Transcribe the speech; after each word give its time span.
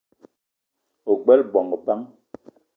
Ogbela 1.11 1.43
bongo 1.51 1.77
bang? 1.85 2.03